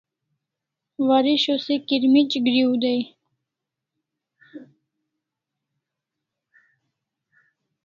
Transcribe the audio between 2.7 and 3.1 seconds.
dai